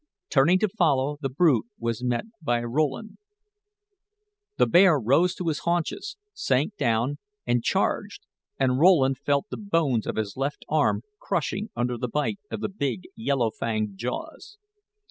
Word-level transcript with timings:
Turning 0.31 0.57
to 0.57 0.67
follow, 0.67 1.17
the 1.21 1.29
brute 1.29 1.67
was 1.77 2.03
met 2.03 2.23
by 2.41 2.59
Rowland. 2.63 3.19
The 4.57 4.65
bear 4.65 4.97
rose 4.99 5.35
to 5.35 5.47
his 5.47 5.59
haunches, 5.59 6.17
sank 6.33 6.75
down, 6.75 7.19
and 7.45 7.63
charged; 7.63 8.25
and 8.57 8.79
Rowland 8.79 9.19
felt 9.19 9.45
the 9.51 9.57
bones 9.57 10.07
of 10.07 10.15
his 10.15 10.35
left 10.35 10.65
arm 10.67 11.03
crushing 11.19 11.69
under 11.75 11.99
the 11.99 12.09
bite 12.09 12.39
of 12.49 12.61
the 12.61 12.67
big, 12.69 13.03
yellow 13.15 13.51
fanged 13.51 13.95
jaws. 13.99 14.57